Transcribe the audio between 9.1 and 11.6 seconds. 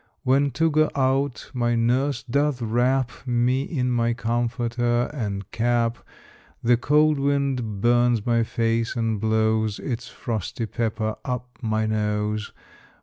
blows Its frosty pepper up